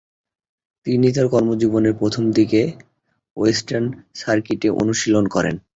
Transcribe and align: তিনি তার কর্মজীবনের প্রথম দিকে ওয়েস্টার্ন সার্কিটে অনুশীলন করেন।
তিনি 0.85 1.07
তার 1.13 1.27
কর্মজীবনের 1.27 1.93
প্রথম 1.97 2.23
দিকে 2.31 2.61
ওয়েস্টার্ন 3.37 3.85
সার্কিটে 4.15 4.67
অনুশীলন 4.81 5.25
করেন। 5.27 5.55